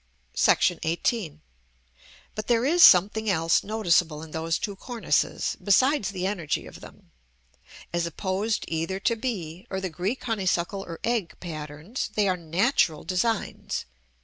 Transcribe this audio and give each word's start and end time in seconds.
§XVIII. 0.83 1.41
But 2.33 2.47
there 2.47 2.65
is 2.65 2.81
something 2.83 3.29
else 3.29 3.63
noticeable 3.63 4.23
in 4.23 4.31
those 4.31 4.57
two 4.57 4.75
cornices, 4.75 5.55
besides 5.63 6.09
the 6.09 6.25
energy 6.25 6.65
of 6.65 6.81
them: 6.81 7.11
as 7.93 8.07
opposed 8.07 8.65
either 8.67 8.99
to 9.01 9.15
b, 9.15 9.67
or 9.69 9.79
the 9.79 9.89
Greek 9.91 10.23
honeysuckle 10.23 10.81
or 10.83 10.99
egg 11.03 11.35
patterns, 11.39 12.09
they 12.15 12.27
are 12.27 12.35
natural 12.35 13.03
designs. 13.03 13.85